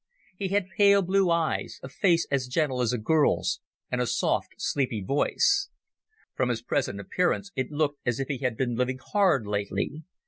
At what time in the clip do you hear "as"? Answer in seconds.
2.31-2.47, 2.81-2.91, 8.03-8.19